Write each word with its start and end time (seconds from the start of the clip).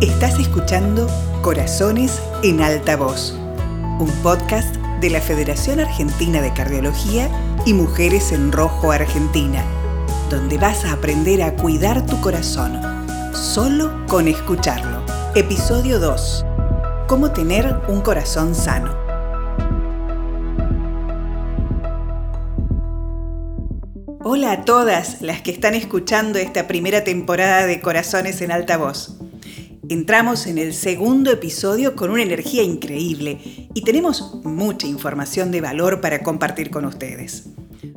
Estás 0.00 0.38
escuchando 0.38 1.06
Corazones 1.42 2.22
en 2.42 2.62
Alta 2.62 2.96
Voz, 2.96 3.34
un 3.98 4.10
podcast 4.22 4.74
de 5.02 5.10
la 5.10 5.20
Federación 5.20 5.78
Argentina 5.78 6.40
de 6.40 6.54
Cardiología 6.54 7.28
y 7.66 7.74
Mujeres 7.74 8.32
en 8.32 8.50
Rojo 8.50 8.92
Argentina, 8.92 9.62
donde 10.30 10.56
vas 10.56 10.86
a 10.86 10.94
aprender 10.94 11.42
a 11.42 11.54
cuidar 11.54 12.06
tu 12.06 12.18
corazón, 12.22 12.80
solo 13.34 14.06
con 14.06 14.26
escucharlo. 14.26 15.04
Episodio 15.34 16.00
2. 16.00 16.46
Cómo 17.06 17.32
tener 17.32 17.82
un 17.88 18.00
corazón 18.00 18.54
sano. 18.54 18.96
Hola 24.24 24.52
a 24.52 24.64
todas 24.64 25.20
las 25.20 25.42
que 25.42 25.50
están 25.50 25.74
escuchando 25.74 26.38
esta 26.38 26.66
primera 26.66 27.04
temporada 27.04 27.66
de 27.66 27.82
Corazones 27.82 28.40
en 28.40 28.50
Alta 28.50 28.78
Voz. 28.78 29.19
Entramos 29.90 30.46
en 30.46 30.58
el 30.58 30.72
segundo 30.72 31.32
episodio 31.32 31.96
con 31.96 32.10
una 32.10 32.22
energía 32.22 32.62
increíble 32.62 33.40
y 33.74 33.82
tenemos 33.82 34.36
mucha 34.44 34.86
información 34.86 35.50
de 35.50 35.60
valor 35.60 36.00
para 36.00 36.22
compartir 36.22 36.70
con 36.70 36.84
ustedes. 36.84 37.48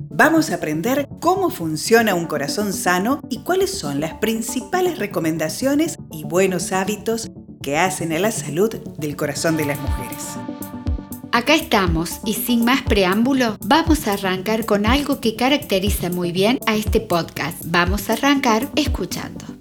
Vamos 0.09 0.49
a 0.49 0.55
aprender 0.55 1.07
cómo 1.21 1.51
funciona 1.51 2.15
un 2.15 2.25
corazón 2.25 2.73
sano 2.73 3.21
y 3.29 3.43
cuáles 3.43 3.77
son 3.77 3.99
las 3.99 4.15
principales 4.15 4.97
recomendaciones 4.97 5.99
y 6.11 6.23
buenos 6.23 6.71
hábitos 6.71 7.29
que 7.61 7.77
hacen 7.77 8.11
a 8.11 8.17
la 8.17 8.31
salud 8.31 8.73
del 8.97 9.15
corazón 9.15 9.55
de 9.55 9.65
las 9.65 9.79
mujeres. 9.79 10.29
Acá 11.31 11.53
estamos 11.53 12.21
y 12.25 12.33
sin 12.33 12.65
más 12.65 12.81
preámbulo, 12.81 13.55
vamos 13.63 14.07
a 14.07 14.13
arrancar 14.13 14.65
con 14.65 14.87
algo 14.87 15.19
que 15.21 15.35
caracteriza 15.35 16.09
muy 16.09 16.31
bien 16.31 16.57
a 16.65 16.75
este 16.75 17.01
podcast. 17.01 17.59
Vamos 17.65 18.09
a 18.09 18.13
arrancar 18.13 18.67
escuchando. 18.75 19.52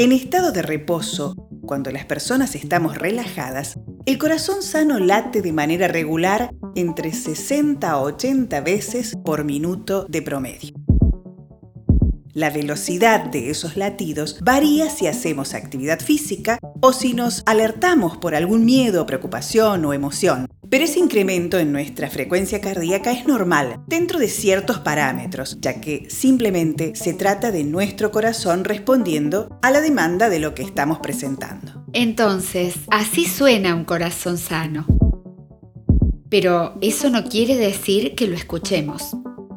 En 0.00 0.12
estado 0.12 0.50
de 0.50 0.62
reposo, 0.62 1.34
cuando 1.60 1.90
las 1.90 2.06
personas 2.06 2.54
estamos 2.54 2.96
relajadas, 2.96 3.78
el 4.06 4.16
corazón 4.16 4.62
sano 4.62 4.98
late 4.98 5.42
de 5.42 5.52
manera 5.52 5.88
regular 5.88 6.54
entre 6.74 7.12
60 7.12 7.90
a 7.90 8.00
80 8.00 8.62
veces 8.62 9.14
por 9.22 9.44
minuto 9.44 10.06
de 10.08 10.22
promedio. 10.22 10.72
La 12.32 12.48
velocidad 12.48 13.26
de 13.26 13.50
esos 13.50 13.76
latidos 13.76 14.38
varía 14.40 14.88
si 14.88 15.06
hacemos 15.06 15.52
actividad 15.52 16.00
física 16.00 16.58
o 16.80 16.94
si 16.94 17.12
nos 17.12 17.42
alertamos 17.44 18.16
por 18.16 18.34
algún 18.34 18.64
miedo, 18.64 19.04
preocupación 19.04 19.84
o 19.84 19.92
emoción. 19.92 20.46
Pero 20.70 20.84
ese 20.84 21.00
incremento 21.00 21.58
en 21.58 21.72
nuestra 21.72 22.08
frecuencia 22.08 22.60
cardíaca 22.60 23.10
es 23.10 23.26
normal 23.26 23.82
dentro 23.88 24.20
de 24.20 24.28
ciertos 24.28 24.78
parámetros, 24.78 25.58
ya 25.60 25.80
que 25.80 26.08
simplemente 26.08 26.94
se 26.94 27.12
trata 27.12 27.50
de 27.50 27.64
nuestro 27.64 28.12
corazón 28.12 28.62
respondiendo 28.62 29.58
a 29.62 29.72
la 29.72 29.80
demanda 29.80 30.28
de 30.28 30.38
lo 30.38 30.54
que 30.54 30.62
estamos 30.62 31.00
presentando. 31.00 31.84
Entonces, 31.92 32.76
así 32.88 33.26
suena 33.26 33.74
un 33.74 33.84
corazón 33.84 34.38
sano. 34.38 34.86
Pero 36.28 36.78
eso 36.80 37.10
no 37.10 37.24
quiere 37.24 37.56
decir 37.56 38.14
que 38.14 38.28
lo 38.28 38.36
escuchemos. 38.36 39.16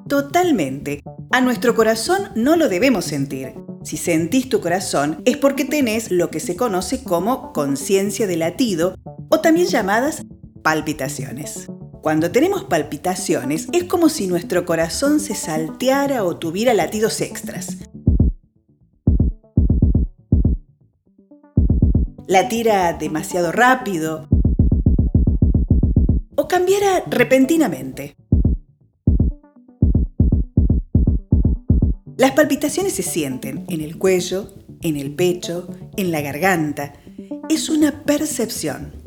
Totalmente. 0.09 1.01
A 1.31 1.41
nuestro 1.41 1.75
corazón 1.75 2.31
no 2.35 2.55
lo 2.55 2.69
debemos 2.69 3.05
sentir. 3.05 3.53
Si 3.83 3.97
sentís 3.97 4.49
tu 4.49 4.61
corazón 4.61 5.21
es 5.25 5.37
porque 5.37 5.65
tenés 5.65 6.09
lo 6.09 6.31
que 6.31 6.39
se 6.39 6.55
conoce 6.55 7.03
como 7.03 7.53
conciencia 7.53 8.25
de 8.25 8.37
latido 8.37 8.95
o 9.29 9.41
también 9.41 9.67
llamadas 9.67 10.23
palpitaciones. 10.63 11.69
Cuando 12.01 12.31
tenemos 12.31 12.63
palpitaciones 12.63 13.67
es 13.71 13.83
como 13.83 14.09
si 14.09 14.27
nuestro 14.27 14.65
corazón 14.65 15.19
se 15.19 15.35
salteara 15.35 16.23
o 16.23 16.37
tuviera 16.37 16.73
latidos 16.73 17.21
extras. 17.21 17.77
Latiera 22.25 22.93
demasiado 22.93 23.51
rápido 23.51 24.27
o 26.35 26.47
cambiara 26.47 27.03
repentinamente. 27.07 28.15
Las 32.17 32.31
palpitaciones 32.31 32.93
se 32.93 33.03
sienten 33.03 33.65
en 33.69 33.81
el 33.81 33.97
cuello, 33.97 34.53
en 34.81 34.95
el 34.95 35.13
pecho, 35.13 35.67
en 35.97 36.11
la 36.11 36.21
garganta. 36.21 36.93
Es 37.49 37.69
una 37.69 38.03
percepción 38.03 39.03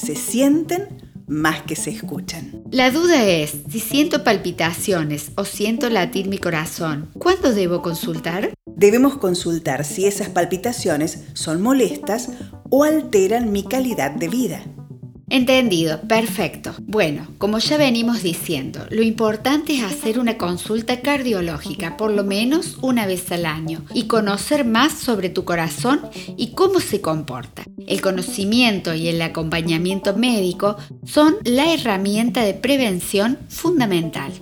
se 0.00 0.16
sienten 0.16 0.99
más 1.30 1.62
que 1.62 1.76
se 1.76 1.90
escuchan. 1.90 2.62
La 2.70 2.90
duda 2.90 3.24
es, 3.24 3.54
si 3.70 3.80
siento 3.80 4.24
palpitaciones 4.24 5.30
o 5.36 5.44
siento 5.44 5.88
latir 5.88 6.28
mi 6.28 6.38
corazón, 6.38 7.08
¿cuándo 7.18 7.54
debo 7.54 7.80
consultar? 7.80 8.52
Debemos 8.66 9.16
consultar 9.16 9.84
si 9.84 10.06
esas 10.06 10.28
palpitaciones 10.28 11.28
son 11.34 11.62
molestas 11.62 12.30
o 12.68 12.84
alteran 12.84 13.52
mi 13.52 13.62
calidad 13.62 14.10
de 14.10 14.28
vida. 14.28 14.62
Entendido, 15.30 16.00
perfecto. 16.02 16.74
Bueno, 16.82 17.28
como 17.38 17.58
ya 17.58 17.76
venimos 17.76 18.24
diciendo, 18.24 18.84
lo 18.90 19.02
importante 19.02 19.76
es 19.76 19.84
hacer 19.84 20.18
una 20.18 20.36
consulta 20.36 21.02
cardiológica 21.02 21.96
por 21.96 22.10
lo 22.10 22.24
menos 22.24 22.78
una 22.82 23.06
vez 23.06 23.30
al 23.30 23.46
año 23.46 23.84
y 23.94 24.08
conocer 24.08 24.64
más 24.64 24.92
sobre 24.92 25.28
tu 25.28 25.44
corazón 25.44 26.00
y 26.36 26.50
cómo 26.54 26.80
se 26.80 27.00
comporta. 27.00 27.62
El 27.86 28.00
conocimiento 28.00 28.92
y 28.92 29.06
el 29.06 29.22
acompañamiento 29.22 30.16
médico 30.16 30.76
son 31.04 31.36
la 31.44 31.72
herramienta 31.72 32.42
de 32.42 32.54
prevención 32.54 33.38
fundamental. 33.48 34.32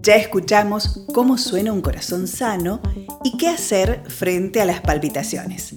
Ya 0.00 0.14
escuchamos 0.14 1.04
cómo 1.12 1.36
suena 1.36 1.74
un 1.74 1.82
corazón 1.82 2.26
sano 2.26 2.80
y 3.22 3.36
qué 3.36 3.48
hacer 3.48 4.02
frente 4.08 4.62
a 4.62 4.64
las 4.64 4.80
palpitaciones. 4.80 5.74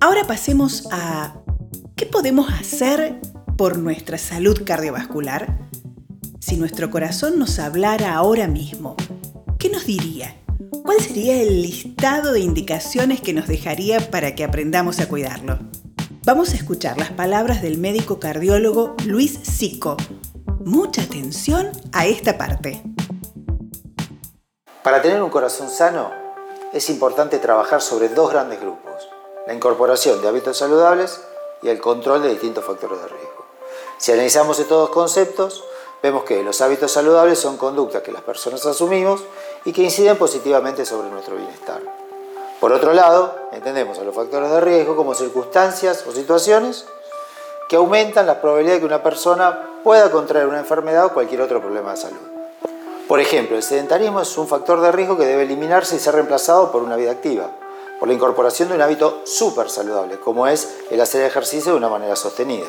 Ahora 0.00 0.26
pasemos 0.26 0.86
a 0.90 1.34
qué 1.96 2.04
podemos 2.04 2.50
hacer 2.52 3.18
por 3.62 3.78
nuestra 3.78 4.18
salud 4.18 4.64
cardiovascular? 4.66 5.56
Si 6.40 6.56
nuestro 6.56 6.90
corazón 6.90 7.38
nos 7.38 7.60
hablara 7.60 8.12
ahora 8.12 8.48
mismo, 8.48 8.96
¿qué 9.56 9.68
nos 9.68 9.86
diría? 9.86 10.36
¿Cuál 10.82 10.98
sería 10.98 11.40
el 11.40 11.62
listado 11.62 12.32
de 12.32 12.40
indicaciones 12.40 13.20
que 13.20 13.32
nos 13.32 13.46
dejaría 13.46 14.00
para 14.10 14.34
que 14.34 14.42
aprendamos 14.42 14.98
a 14.98 15.08
cuidarlo? 15.08 15.60
Vamos 16.24 16.50
a 16.50 16.56
escuchar 16.56 16.98
las 16.98 17.12
palabras 17.12 17.62
del 17.62 17.78
médico 17.78 18.18
cardiólogo 18.18 18.96
Luis 19.06 19.38
Sico. 19.44 19.96
Mucha 20.64 21.02
atención 21.02 21.70
a 21.92 22.06
esta 22.06 22.36
parte. 22.36 22.82
Para 24.82 25.00
tener 25.02 25.22
un 25.22 25.30
corazón 25.30 25.70
sano 25.70 26.10
es 26.72 26.90
importante 26.90 27.38
trabajar 27.38 27.80
sobre 27.80 28.08
dos 28.08 28.32
grandes 28.32 28.60
grupos, 28.60 29.08
la 29.46 29.54
incorporación 29.54 30.20
de 30.20 30.26
hábitos 30.26 30.58
saludables 30.58 31.20
y 31.62 31.68
el 31.68 31.78
control 31.80 32.22
de 32.22 32.30
distintos 32.30 32.64
factores 32.64 33.00
de 33.00 33.06
riesgo. 33.06 33.41
Si 34.02 34.10
analizamos 34.10 34.58
estos 34.58 34.80
dos 34.80 34.90
conceptos, 34.90 35.62
vemos 36.02 36.24
que 36.24 36.42
los 36.42 36.60
hábitos 36.60 36.90
saludables 36.90 37.38
son 37.38 37.56
conductas 37.56 38.02
que 38.02 38.10
las 38.10 38.22
personas 38.22 38.66
asumimos 38.66 39.22
y 39.64 39.72
que 39.72 39.84
inciden 39.84 40.18
positivamente 40.18 40.84
sobre 40.84 41.08
nuestro 41.08 41.36
bienestar. 41.36 41.80
Por 42.58 42.72
otro 42.72 42.94
lado, 42.94 43.32
entendemos 43.52 44.00
a 44.00 44.02
los 44.02 44.12
factores 44.12 44.50
de 44.50 44.60
riesgo 44.60 44.96
como 44.96 45.14
circunstancias 45.14 46.04
o 46.04 46.10
situaciones 46.10 46.84
que 47.68 47.76
aumentan 47.76 48.26
la 48.26 48.40
probabilidad 48.40 48.74
de 48.74 48.80
que 48.80 48.86
una 48.86 49.04
persona 49.04 49.70
pueda 49.84 50.10
contraer 50.10 50.48
una 50.48 50.58
enfermedad 50.58 51.06
o 51.06 51.14
cualquier 51.14 51.42
otro 51.42 51.60
problema 51.60 51.92
de 51.92 51.98
salud. 51.98 52.18
Por 53.06 53.20
ejemplo, 53.20 53.56
el 53.56 53.62
sedentarismo 53.62 54.20
es 54.20 54.36
un 54.36 54.48
factor 54.48 54.80
de 54.80 54.90
riesgo 54.90 55.16
que 55.16 55.26
debe 55.26 55.44
eliminarse 55.44 55.94
y 55.94 56.00
ser 56.00 56.16
reemplazado 56.16 56.72
por 56.72 56.82
una 56.82 56.96
vida 56.96 57.12
activa, 57.12 57.52
por 58.00 58.08
la 58.08 58.14
incorporación 58.14 58.68
de 58.68 58.74
un 58.74 58.82
hábito 58.82 59.20
súper 59.26 59.70
saludable, 59.70 60.18
como 60.18 60.48
es 60.48 60.78
el 60.90 61.00
hacer 61.00 61.22
ejercicio 61.22 61.70
de 61.70 61.78
una 61.78 61.88
manera 61.88 62.16
sostenida. 62.16 62.66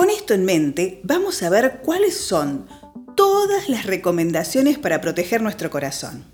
Con 0.00 0.08
esto 0.08 0.32
en 0.32 0.46
mente, 0.46 1.02
vamos 1.04 1.42
a 1.42 1.50
ver 1.50 1.82
cuáles 1.84 2.16
son 2.16 2.66
todas 3.16 3.68
las 3.68 3.84
recomendaciones 3.84 4.78
para 4.78 5.02
proteger 5.02 5.42
nuestro 5.42 5.68
corazón. 5.68 6.24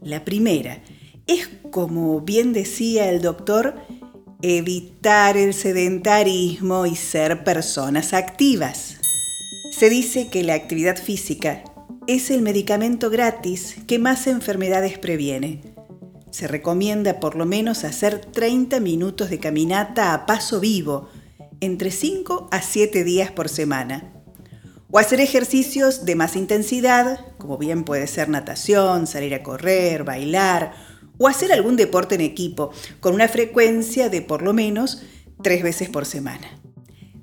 La 0.00 0.24
primera 0.24 0.80
es, 1.26 1.48
como 1.72 2.20
bien 2.20 2.52
decía 2.52 3.10
el 3.10 3.20
doctor, 3.20 3.74
evitar 4.42 5.36
el 5.36 5.54
sedentarismo 5.54 6.86
y 6.86 6.94
ser 6.94 7.42
personas 7.42 8.12
activas. 8.12 8.98
Se 9.72 9.90
dice 9.90 10.28
que 10.28 10.44
la 10.44 10.54
actividad 10.54 10.96
física 10.96 11.64
es 12.06 12.30
el 12.30 12.42
medicamento 12.42 13.10
gratis 13.10 13.74
que 13.88 13.98
más 13.98 14.28
enfermedades 14.28 15.00
previene. 15.00 15.62
Se 16.30 16.46
recomienda 16.46 17.18
por 17.18 17.34
lo 17.34 17.44
menos 17.44 17.82
hacer 17.82 18.20
30 18.20 18.78
minutos 18.78 19.30
de 19.30 19.40
caminata 19.40 20.14
a 20.14 20.26
paso 20.26 20.60
vivo, 20.60 21.08
entre 21.64 21.90
5 21.90 22.48
a 22.50 22.62
7 22.62 23.04
días 23.04 23.30
por 23.30 23.48
semana. 23.48 24.12
O 24.90 24.98
hacer 24.98 25.20
ejercicios 25.20 26.04
de 26.04 26.14
más 26.14 26.36
intensidad, 26.36 27.34
como 27.38 27.58
bien 27.58 27.84
puede 27.84 28.06
ser 28.06 28.28
natación, 28.28 29.06
salir 29.06 29.34
a 29.34 29.42
correr, 29.42 30.04
bailar, 30.04 30.72
o 31.18 31.26
hacer 31.26 31.52
algún 31.52 31.76
deporte 31.76 32.14
en 32.14 32.20
equipo, 32.20 32.70
con 33.00 33.14
una 33.14 33.28
frecuencia 33.28 34.08
de 34.08 34.22
por 34.22 34.42
lo 34.42 34.52
menos 34.52 35.02
3 35.42 35.62
veces 35.62 35.88
por 35.88 36.06
semana. 36.06 36.60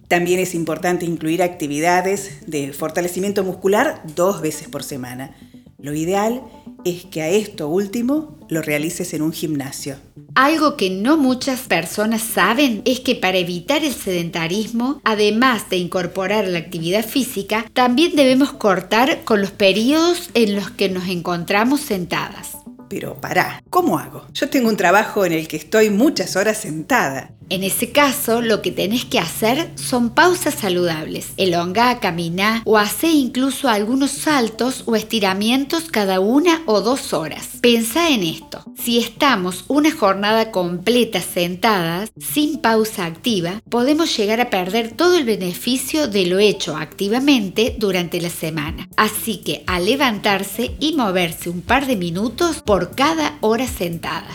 También 0.07 0.39
es 0.39 0.55
importante 0.55 1.05
incluir 1.05 1.41
actividades 1.41 2.39
de 2.45 2.73
fortalecimiento 2.73 3.43
muscular 3.45 4.01
dos 4.15 4.41
veces 4.41 4.67
por 4.67 4.83
semana. 4.83 5.33
Lo 5.81 5.93
ideal 5.93 6.41
es 6.85 7.05
que 7.05 7.21
a 7.21 7.29
esto 7.29 7.67
último 7.67 8.37
lo 8.49 8.61
realices 8.61 9.13
en 9.13 9.21
un 9.21 9.31
gimnasio. 9.31 9.95
Algo 10.35 10.77
que 10.77 10.89
no 10.89 11.17
muchas 11.17 11.61
personas 11.61 12.21
saben 12.21 12.81
es 12.85 12.99
que 12.99 13.15
para 13.15 13.37
evitar 13.37 13.83
el 13.83 13.93
sedentarismo, 13.93 15.01
además 15.03 15.69
de 15.69 15.77
incorporar 15.77 16.47
la 16.47 16.59
actividad 16.59 17.05
física, 17.05 17.65
también 17.73 18.15
debemos 18.15 18.53
cortar 18.53 19.23
con 19.23 19.41
los 19.41 19.51
periodos 19.51 20.29
en 20.33 20.55
los 20.55 20.69
que 20.69 20.89
nos 20.89 21.07
encontramos 21.07 21.81
sentadas. 21.81 22.60
Pero 22.91 23.15
pará, 23.15 23.63
¿cómo 23.69 23.97
hago? 23.97 24.25
Yo 24.33 24.49
tengo 24.49 24.67
un 24.67 24.75
trabajo 24.75 25.25
en 25.25 25.31
el 25.31 25.47
que 25.47 25.55
estoy 25.55 25.89
muchas 25.89 26.35
horas 26.35 26.57
sentada. 26.57 27.31
En 27.47 27.63
ese 27.63 27.91
caso, 27.91 28.41
lo 28.41 28.61
que 28.61 28.71
tenés 28.71 29.05
que 29.05 29.17
hacer 29.17 29.71
son 29.75 30.09
pausas 30.09 30.55
saludables. 30.55 31.31
Elongá, 31.37 32.01
caminar 32.01 32.61
o 32.65 32.77
hacer 32.77 33.11
incluso 33.11 33.69
algunos 33.69 34.11
saltos 34.11 34.83
o 34.87 34.97
estiramientos 34.97 35.85
cada 35.89 36.19
una 36.19 36.63
o 36.65 36.81
dos 36.81 37.13
horas. 37.13 37.47
Pensá 37.61 38.09
en 38.09 38.23
esto. 38.23 38.63
Si 38.83 38.97
estamos 38.97 39.65
una 39.67 39.91
jornada 39.91 40.49
completa 40.49 41.21
sentadas, 41.21 42.11
sin 42.17 42.61
pausa 42.61 43.05
activa, 43.05 43.61
podemos 43.69 44.17
llegar 44.17 44.41
a 44.41 44.49
perder 44.49 44.93
todo 44.93 45.19
el 45.19 45.23
beneficio 45.23 46.07
de 46.07 46.25
lo 46.25 46.39
hecho 46.39 46.75
activamente 46.75 47.75
durante 47.77 48.19
la 48.19 48.31
semana. 48.31 48.89
Así 48.97 49.37
que 49.37 49.63
a 49.67 49.79
levantarse 49.79 50.75
y 50.79 50.93
moverse 50.93 51.51
un 51.51 51.61
par 51.61 51.85
de 51.85 51.95
minutos 51.95 52.63
por 52.63 52.95
cada 52.95 53.37
hora 53.41 53.67
sentada. 53.67 54.31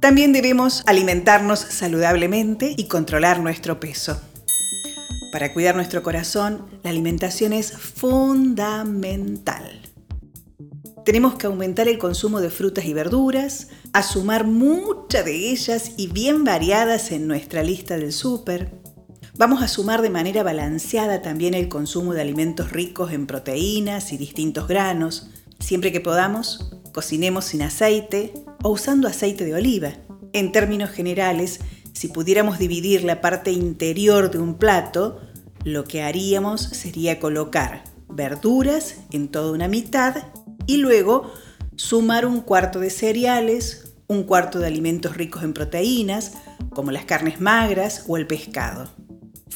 También 0.00 0.34
debemos 0.34 0.82
alimentarnos 0.84 1.60
saludablemente 1.60 2.74
y 2.76 2.88
controlar 2.88 3.40
nuestro 3.40 3.80
peso. 3.80 4.20
Para 5.32 5.54
cuidar 5.54 5.76
nuestro 5.76 6.02
corazón, 6.02 6.66
la 6.82 6.90
alimentación 6.90 7.54
es 7.54 7.72
fundamental. 7.72 9.80
Tenemos 11.04 11.34
que 11.34 11.46
aumentar 11.46 11.86
el 11.86 11.98
consumo 11.98 12.40
de 12.40 12.48
frutas 12.48 12.86
y 12.86 12.94
verduras, 12.94 13.68
a 13.92 14.02
sumar 14.02 14.46
muchas 14.46 15.26
de 15.26 15.50
ellas 15.50 15.92
y 15.98 16.06
bien 16.06 16.44
variadas 16.44 17.12
en 17.12 17.26
nuestra 17.26 17.62
lista 17.62 17.98
del 17.98 18.10
súper. 18.10 18.72
Vamos 19.36 19.62
a 19.62 19.68
sumar 19.68 20.00
de 20.00 20.08
manera 20.08 20.42
balanceada 20.42 21.20
también 21.20 21.52
el 21.52 21.68
consumo 21.68 22.14
de 22.14 22.22
alimentos 22.22 22.72
ricos 22.72 23.12
en 23.12 23.26
proteínas 23.26 24.14
y 24.14 24.16
distintos 24.16 24.66
granos. 24.66 25.28
Siempre 25.58 25.92
que 25.92 26.00
podamos, 26.00 26.74
cocinemos 26.92 27.44
sin 27.44 27.60
aceite, 27.60 28.32
o 28.62 28.70
usando 28.70 29.06
aceite 29.06 29.44
de 29.44 29.54
oliva. 29.54 29.92
En 30.32 30.52
términos 30.52 30.88
generales, 30.88 31.60
si 31.92 32.08
pudiéramos 32.08 32.58
dividir 32.58 33.04
la 33.04 33.20
parte 33.20 33.52
interior 33.52 34.30
de 34.30 34.38
un 34.38 34.54
plato, 34.54 35.20
lo 35.64 35.84
que 35.84 36.02
haríamos 36.02 36.62
sería 36.62 37.20
colocar 37.20 37.84
verduras 38.08 38.96
en 39.10 39.28
toda 39.28 39.52
una 39.52 39.68
mitad 39.68 40.16
y 40.66 40.78
luego 40.78 41.32
sumar 41.76 42.26
un 42.26 42.40
cuarto 42.40 42.80
de 42.80 42.90
cereales, 42.90 43.94
un 44.06 44.24
cuarto 44.24 44.58
de 44.58 44.66
alimentos 44.66 45.16
ricos 45.16 45.42
en 45.42 45.52
proteínas, 45.52 46.32
como 46.70 46.90
las 46.90 47.04
carnes 47.04 47.40
magras 47.40 48.04
o 48.08 48.16
el 48.16 48.26
pescado. 48.26 48.88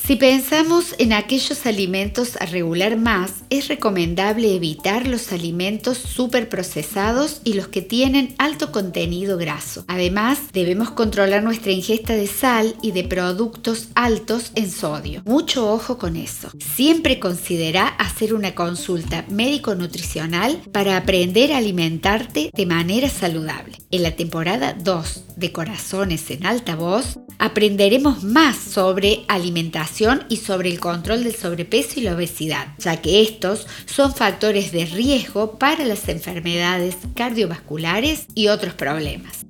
Si 0.09 0.17
pensamos 0.17 0.95
en 0.97 1.13
aquellos 1.13 1.67
alimentos 1.67 2.39
a 2.41 2.47
regular 2.47 2.97
más, 2.97 3.45
es 3.51 3.69
recomendable 3.69 4.57
evitar 4.57 5.07
los 5.07 5.33
alimentos 5.33 5.99
superprocesados 5.99 7.43
y 7.45 7.53
los 7.53 7.69
que 7.69 7.83
tienen 7.83 8.35
alto 8.39 8.73
contenido 8.73 9.37
graso. 9.37 9.85
Además, 9.87 10.39
debemos 10.55 10.93
controlar 10.93 11.43
nuestra 11.43 11.73
ingesta 11.73 12.15
de 12.15 12.27
sal 12.27 12.75
y 12.81 12.93
de 12.93 13.05
productos 13.05 13.89
altos 13.95 14.53
en 14.55 14.71
sodio. 14.71 15.21
Mucho 15.27 15.71
ojo 15.71 15.99
con 15.99 16.17
eso. 16.17 16.53
Siempre 16.75 17.21
considera 17.21 17.87
hacer 17.87 18.33
una 18.33 18.55
consulta 18.55 19.27
médico-nutricional 19.29 20.63
para 20.73 20.97
aprender 20.97 21.53
a 21.53 21.59
alimentarte 21.59 22.51
de 22.55 22.65
manera 22.65 23.11
saludable. 23.11 23.77
En 23.91 24.05
la 24.05 24.17
temporada 24.17 24.73
2 24.73 25.25
de 25.37 25.53
Corazones 25.53 26.31
en 26.31 26.47
Alta 26.47 26.77
Voz, 26.77 27.19
aprenderemos 27.39 28.25
más 28.25 28.57
sobre 28.57 29.25
alimentación 29.29 30.25
y 30.29 30.37
sobre 30.37 30.71
el 30.71 30.81
control 30.81 31.25
del 31.25 31.35
sobrepeso 31.35 32.01
y 32.01 32.03
la 32.03 32.15
obesidad, 32.15 32.75
ya 32.79 33.01
que 33.01 33.23
estos 33.23 33.67
son 33.87 34.15
factores 34.15 34.73
de 34.73 34.87
riesgo 34.87 35.59
para 35.59 35.85
las 35.85 36.09
enfermedades 36.09 36.97
cardiovasculares 37.15 38.27
y 38.35 38.49
otros 38.49 38.75
problemas. 38.75 39.47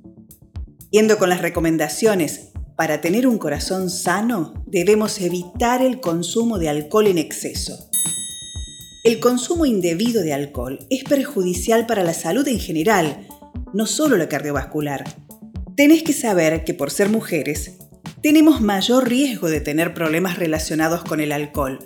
Yendo 0.91 1.17
con 1.17 1.29
las 1.29 1.41
recomendaciones, 1.41 2.49
para 2.75 3.01
tener 3.01 3.27
un 3.27 3.37
corazón 3.37 3.89
sano 3.89 4.53
debemos 4.65 5.19
evitar 5.19 5.81
el 5.81 5.99
consumo 5.99 6.59
de 6.59 6.69
alcohol 6.69 7.07
en 7.07 7.17
exceso. 7.17 7.89
El 9.03 9.19
consumo 9.19 9.65
indebido 9.65 10.21
de 10.21 10.33
alcohol 10.33 10.79
es 10.89 11.03
perjudicial 11.03 11.85
para 11.85 12.03
la 12.03 12.13
salud 12.13 12.47
en 12.47 12.59
general, 12.59 13.27
no 13.73 13.85
solo 13.85 14.17
la 14.17 14.29
cardiovascular 14.29 15.03
tenés 15.79 16.03
que 16.03 16.11
saber 16.11 16.65
que 16.65 16.73
por 16.73 16.91
ser 16.91 17.07
mujeres, 17.07 17.77
tenemos 18.21 18.59
mayor 18.59 19.07
riesgo 19.07 19.47
de 19.47 19.61
tener 19.61 19.93
problemas 19.93 20.37
relacionados 20.37 21.05
con 21.05 21.21
el 21.21 21.31
alcohol, 21.31 21.79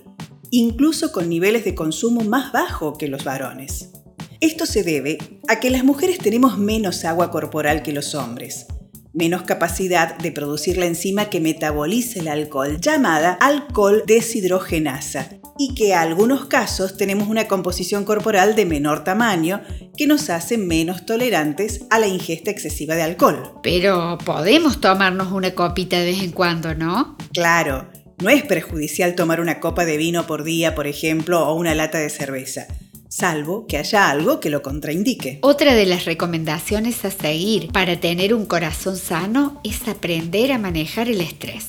incluso 0.49 1.11
con 1.11 1.29
niveles 1.29 1.63
de 1.63 1.75
consumo 1.75 2.23
más 2.23 2.51
bajo 2.51 2.97
que 2.97 3.07
los 3.07 3.23
varones. 3.23 3.91
Esto 4.39 4.65
se 4.65 4.81
debe 4.81 5.19
a 5.47 5.59
que 5.59 5.69
las 5.69 5.83
mujeres 5.83 6.17
tenemos 6.17 6.57
menos 6.57 7.05
agua 7.05 7.29
corporal 7.29 7.83
que 7.83 7.93
los 7.93 8.15
hombres, 8.15 8.65
menos 9.13 9.43
capacidad 9.43 10.17
de 10.17 10.31
producir 10.31 10.77
la 10.77 10.87
enzima 10.87 11.29
que 11.29 11.39
metaboliza 11.39 12.19
el 12.19 12.29
alcohol, 12.29 12.79
llamada 12.81 13.33
alcohol 13.33 14.05
deshidrogenasa, 14.07 15.29
y 15.57 15.75
que 15.75 15.91
en 15.91 15.97
algunos 15.97 16.45
casos 16.45 16.97
tenemos 16.97 17.27
una 17.27 17.47
composición 17.47 18.05
corporal 18.05 18.55
de 18.55 18.65
menor 18.65 19.03
tamaño 19.03 19.61
que 19.97 20.07
nos 20.07 20.29
hace 20.29 20.57
menos 20.57 21.05
tolerantes 21.05 21.81
a 21.89 21.99
la 21.99 22.07
ingesta 22.07 22.51
excesiva 22.51 22.95
de 22.95 23.03
alcohol. 23.03 23.59
Pero 23.63 24.17
podemos 24.25 24.81
tomarnos 24.81 25.31
una 25.31 25.51
copita 25.51 25.99
de 25.99 26.05
vez 26.05 26.23
en 26.23 26.31
cuando, 26.31 26.75
¿no? 26.75 27.17
Claro, 27.33 27.89
no 28.21 28.29
es 28.29 28.43
perjudicial 28.43 29.15
tomar 29.15 29.39
una 29.41 29.59
copa 29.59 29.85
de 29.85 29.97
vino 29.97 30.27
por 30.27 30.43
día, 30.43 30.75
por 30.75 30.87
ejemplo, 30.87 31.47
o 31.47 31.55
una 31.55 31.75
lata 31.75 31.99
de 31.99 32.09
cerveza 32.09 32.67
salvo 33.15 33.67
que 33.67 33.77
haya 33.77 34.09
algo 34.09 34.39
que 34.39 34.49
lo 34.49 34.63
contraindique. 34.63 35.37
Otra 35.41 35.75
de 35.75 35.85
las 35.85 36.05
recomendaciones 36.05 37.05
a 37.05 37.11
seguir 37.11 37.71
para 37.71 37.99
tener 37.99 38.33
un 38.33 38.47
corazón 38.47 38.97
sano 38.97 39.61
es 39.63 39.87
aprender 39.87 40.51
a 40.51 40.57
manejar 40.57 41.09
el 41.09 41.21
estrés. 41.21 41.67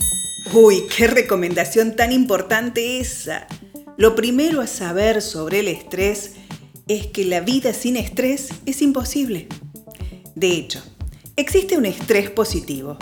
Uy, 0.52 0.84
qué 0.96 1.06
recomendación 1.06 1.96
tan 1.96 2.12
importante 2.12 2.98
esa. 2.98 3.46
Lo 3.96 4.16
primero 4.16 4.60
a 4.60 4.66
saber 4.66 5.22
sobre 5.22 5.60
el 5.60 5.68
estrés 5.68 6.32
es 6.88 7.06
que 7.06 7.24
la 7.24 7.40
vida 7.40 7.72
sin 7.72 7.96
estrés 7.96 8.48
es 8.66 8.82
imposible. 8.82 9.46
De 10.34 10.48
hecho, 10.48 10.82
existe 11.36 11.78
un 11.78 11.86
estrés 11.86 12.28
positivo, 12.28 12.98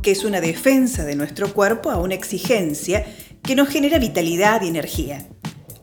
que 0.00 0.12
es 0.12 0.24
una 0.24 0.40
defensa 0.40 1.04
de 1.04 1.16
nuestro 1.16 1.52
cuerpo 1.52 1.90
a 1.90 1.98
una 1.98 2.14
exigencia 2.14 3.04
que 3.42 3.56
nos 3.56 3.68
genera 3.68 3.98
vitalidad 3.98 4.62
y 4.62 4.68
energía. 4.68 5.26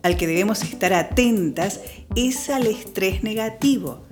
Al 0.04 0.16
que 0.16 0.26
debemos 0.26 0.64
estar 0.64 0.94
atentas 0.94 1.82
es 2.16 2.50
al 2.50 2.66
estrés 2.66 3.24
negativo, 3.24 4.08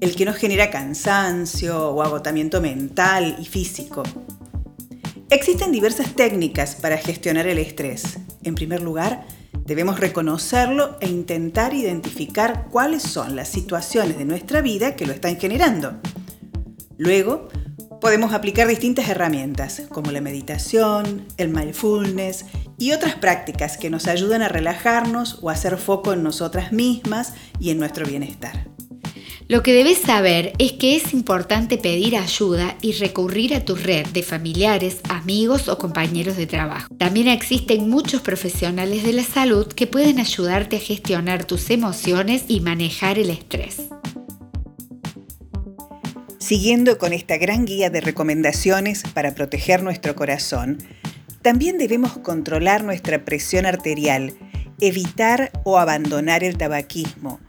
el 0.00 0.14
que 0.14 0.24
nos 0.24 0.36
genera 0.36 0.70
cansancio 0.70 1.90
o 1.90 2.02
agotamiento 2.02 2.60
mental 2.60 3.36
y 3.40 3.46
físico. 3.46 4.04
Existen 5.28 5.72
diversas 5.72 6.14
técnicas 6.14 6.76
para 6.76 6.98
gestionar 6.98 7.48
el 7.48 7.58
estrés. 7.58 8.18
En 8.44 8.54
primer 8.54 8.80
lugar, 8.80 9.26
Debemos 9.68 10.00
reconocerlo 10.00 10.96
e 10.98 11.08
intentar 11.10 11.74
identificar 11.74 12.68
cuáles 12.70 13.02
son 13.02 13.36
las 13.36 13.48
situaciones 13.48 14.16
de 14.16 14.24
nuestra 14.24 14.62
vida 14.62 14.96
que 14.96 15.04
lo 15.04 15.12
están 15.12 15.36
generando. 15.36 16.00
Luego, 16.96 17.50
podemos 18.00 18.32
aplicar 18.32 18.66
distintas 18.66 19.10
herramientas 19.10 19.82
como 19.90 20.10
la 20.10 20.22
meditación, 20.22 21.26
el 21.36 21.50
mindfulness 21.50 22.46
y 22.78 22.92
otras 22.92 23.16
prácticas 23.16 23.76
que 23.76 23.90
nos 23.90 24.06
ayudan 24.06 24.40
a 24.40 24.48
relajarnos 24.48 25.40
o 25.42 25.50
a 25.50 25.52
hacer 25.52 25.76
foco 25.76 26.14
en 26.14 26.22
nosotras 26.22 26.72
mismas 26.72 27.34
y 27.60 27.68
en 27.68 27.78
nuestro 27.78 28.06
bienestar. 28.06 28.77
Lo 29.50 29.62
que 29.62 29.72
debes 29.72 29.96
saber 29.96 30.52
es 30.58 30.72
que 30.72 30.94
es 30.94 31.14
importante 31.14 31.78
pedir 31.78 32.18
ayuda 32.18 32.76
y 32.82 32.92
recurrir 32.92 33.54
a 33.54 33.64
tu 33.64 33.76
red 33.76 34.06
de 34.08 34.22
familiares, 34.22 34.98
amigos 35.08 35.68
o 35.68 35.78
compañeros 35.78 36.36
de 36.36 36.46
trabajo. 36.46 36.94
También 36.98 37.28
existen 37.28 37.88
muchos 37.88 38.20
profesionales 38.20 39.04
de 39.04 39.14
la 39.14 39.22
salud 39.22 39.66
que 39.66 39.86
pueden 39.86 40.20
ayudarte 40.20 40.76
a 40.76 40.80
gestionar 40.80 41.46
tus 41.46 41.70
emociones 41.70 42.44
y 42.46 42.60
manejar 42.60 43.18
el 43.18 43.30
estrés. 43.30 43.84
Siguiendo 46.36 46.98
con 46.98 47.14
esta 47.14 47.38
gran 47.38 47.64
guía 47.64 47.88
de 47.88 48.02
recomendaciones 48.02 49.02
para 49.14 49.34
proteger 49.34 49.82
nuestro 49.82 50.14
corazón, 50.14 50.76
también 51.40 51.78
debemos 51.78 52.18
controlar 52.18 52.84
nuestra 52.84 53.24
presión 53.24 53.64
arterial, 53.64 54.34
evitar 54.78 55.52
o 55.64 55.78
abandonar 55.78 56.44
el 56.44 56.58
tabaquismo, 56.58 57.40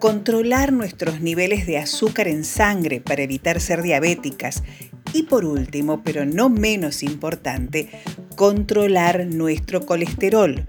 controlar 0.00 0.72
nuestros 0.72 1.20
niveles 1.20 1.66
de 1.66 1.78
azúcar 1.78 2.26
en 2.26 2.44
sangre 2.44 3.00
para 3.00 3.22
evitar 3.22 3.60
ser 3.60 3.82
diabéticas 3.82 4.64
y 5.12 5.24
por 5.24 5.44
último, 5.44 6.02
pero 6.02 6.24
no 6.24 6.48
menos 6.48 7.02
importante, 7.02 7.90
controlar 8.34 9.26
nuestro 9.26 9.84
colesterol. 9.84 10.64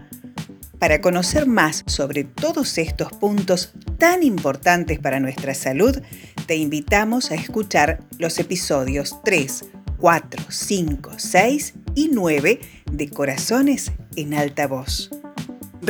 Para 0.77 1.00
conocer 1.00 1.47
más 1.47 1.83
sobre 1.88 2.23
todos 2.23 2.77
estos 2.77 3.13
puntos 3.13 3.73
tan 3.97 4.23
importantes 4.23 5.00
para 5.00 5.19
nuestra 5.19 5.53
salud, 5.53 6.01
te 6.45 6.55
invitamos 6.55 7.31
a 7.31 7.35
escuchar 7.35 8.00
los 8.17 8.38
episodios 8.39 9.17
3, 9.23 9.65
4, 9.97 10.45
5, 10.50 11.11
6 11.17 11.73
y 11.95 12.09
9 12.11 12.59
de 12.91 13.09
Corazones 13.09 13.91
en 14.15 14.33
alta 14.33 14.67
voz. 14.67 15.11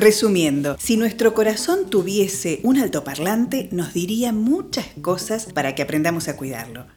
Resumiendo, 0.02 0.78
si 0.80 0.98
nuestro 0.98 1.36
corazón 1.36 1.88
tuviese 1.88 2.60
un 2.64 2.80
altoparlante, 2.80 3.70
nos 3.72 3.94
diría 3.94 4.34
muchas 4.34 4.88
cosas 5.00 5.54
para 5.54 5.76
que 5.76 5.84
aprendamos 5.84 6.28
a 6.28 6.36
cuidarlo. 6.36 6.88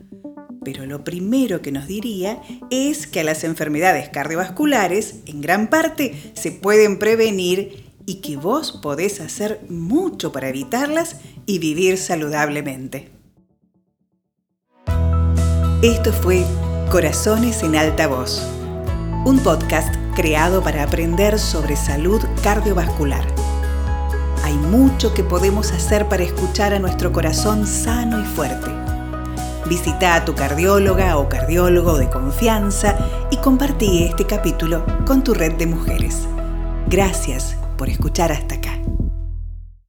Pero 0.65 0.87
lo 0.87 1.05
primero 1.05 1.61
que 1.61 1.71
nos 1.71 1.87
diría 1.87 2.41
es 2.71 3.07
que 3.07 3.21
a 3.21 3.25
las 3.25 3.45
enfermedades 3.45 4.09
cardiovasculares, 4.09 5.17
en 5.27 5.43
gran 5.43 5.69
parte, 5.69 6.33
se 6.33 6.51
pueden 6.51 6.99
prevenir 6.99 7.93
y 8.07 8.23
que 8.23 8.39
vos 8.39 8.73
podés 8.73 9.21
hacer 9.21 9.61
mucho 9.69 10.33
para 10.33 10.49
evitarlas 10.49 11.17
y 11.45 11.59
vivir 11.59 11.99
saludablemente. 11.99 13.11
Esto 15.83 16.11
fue 16.11 16.43
Corazones 16.91 17.63
en 17.63 17.77
Alta 17.77 18.07
Voz, 18.07 18.43
un 19.27 19.41
podcast 19.41 19.95
creado 20.15 20.63
para 20.63 20.83
aprender 20.83 21.39
sobre 21.39 21.77
salud 21.77 22.25
cardiovascular. 22.43 23.25
Hay 24.45 24.55
mucho 24.55 25.15
que 25.15 25.25
podemos 25.25 25.73
hacer 25.73 26.09
para 26.09 26.23
escuchar 26.23 26.75
a 26.75 26.79
nuestro 26.79 27.13
corazón 27.13 27.67
sano 27.67 28.21
y 28.21 28.25
fuerte. 28.25 28.71
Visita 29.67 30.15
a 30.15 30.25
tu 30.25 30.35
cardióloga 30.35 31.17
o 31.17 31.29
cardiólogo 31.29 31.99
de 31.99 32.11
confianza 32.11 32.97
y 33.31 33.39
compartí 33.39 34.05
este 34.05 34.27
capítulo 34.27 34.85
con 35.07 35.25
tu 35.25 35.33
red 35.33 35.55
de 35.55 35.67
mujeres. 35.67 36.29
Gracias 36.87 37.57
por 37.79 37.89
escuchar 37.89 38.31
hasta 38.31 38.57
acá. 38.57 38.74